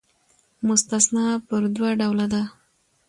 مستثنی 0.67 1.25
پر 1.47 1.61
دوه 1.75 1.89
ډوله 1.99 2.25
ده. 2.33 2.43